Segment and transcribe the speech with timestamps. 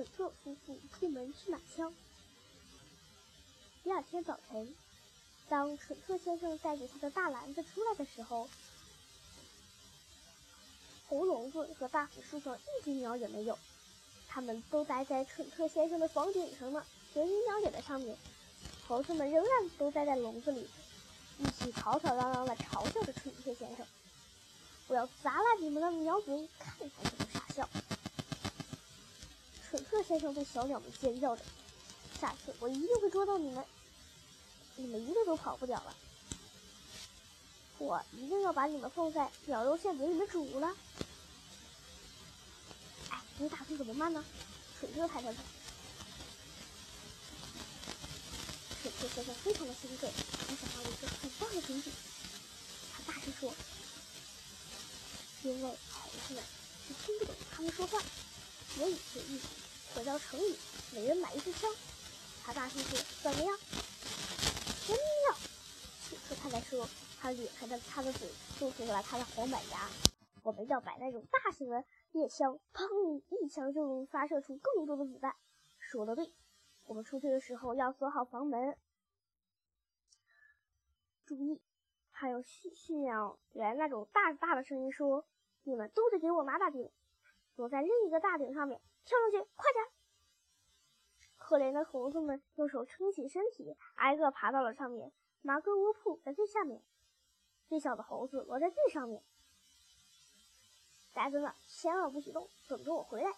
[0.00, 1.92] 蠢特夫妇出门去买枪。
[3.84, 4.74] 第二天早晨，
[5.46, 8.48] 当蠢特先生带着他的大篮子出来的时候，
[11.06, 13.58] 红笼子和大紫树上一只鸟也没有，
[14.26, 16.82] 他们都待在蠢特先生的房顶上呢。
[17.12, 18.16] 连鱼鸟也在上面，
[18.88, 20.66] 猴子们仍然都待在笼子里，
[21.40, 23.86] 一起吵吵嚷嚷地嘲笑着蠢特先生。
[24.88, 26.90] 我要砸烂你们的鸟嘴，看看
[30.10, 31.42] 先生对小鸟们尖叫着
[32.20, 33.64] ：“下次我一定会捉到你们，
[34.74, 35.94] 你们一个都跑不掉了！
[37.78, 40.74] 我一定要把你们放在鸟肉馅饼里面煮了！”
[43.10, 44.24] 哎，你打算怎么办呢？
[44.80, 45.38] 蠢特抬抬头。
[48.82, 50.12] 蠢特先生非常的兴奋，
[50.48, 51.84] 他想到了一个很棒的主意，
[52.92, 53.54] 他大声说。
[55.44, 56.42] 因为孩子们
[56.88, 58.02] 是听不懂他们说话，
[58.74, 59.48] 所以决议回
[60.10, 60.58] 到城里，
[60.92, 61.70] 每人买一支枪。
[62.42, 63.56] 他大声说：“怎么样？
[64.84, 65.38] 真妙！”
[66.02, 66.84] 此刻他在说，
[67.20, 69.88] 他咧开的他的嘴露出了他的黄板牙。
[70.42, 73.22] 我们要摆那种大型的猎枪，砰！
[73.28, 75.36] 一枪就能发射出更多的子弹。
[75.78, 76.34] 说的对，
[76.86, 78.76] 我们出去的时候要锁好房门。
[81.24, 81.62] 注意，
[82.10, 83.14] 还有训训练
[83.52, 85.24] 员那种大大的声音说。
[85.62, 86.90] 你们都得给我拿大顶，
[87.54, 89.99] 躲在另一个大顶上面，跳上去，快点！
[91.50, 95.10] 可怜的猴子们用手撑起身体，挨个爬到了上面。
[95.42, 96.80] 马哥窝铺在最下面，
[97.68, 99.20] 最小的猴子落在最上面。
[101.12, 103.32] 呆子们，千万不许动，等着我回来。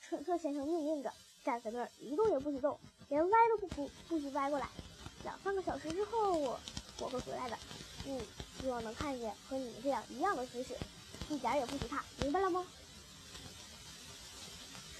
[0.00, 1.12] 蠢特先生命令着，
[1.44, 2.80] 站在那儿一动也不许动，
[3.10, 4.66] 连歪都不不不许歪过来。
[5.24, 6.58] 两三个小时之后，我
[7.00, 7.58] 我会回来的。
[8.06, 8.18] 嗯。
[8.58, 10.74] 希望能看见和你们这样一样的姿势，
[11.28, 12.66] 一点也不许怕，明白了吗？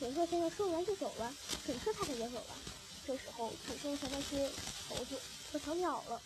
[0.01, 1.31] 蠢特先生说完就走了，
[1.67, 2.55] 蠢特太太也走了。
[3.07, 4.51] 这时候，只剩下那些
[4.89, 5.21] 猴子
[5.53, 6.19] 和小鸟了。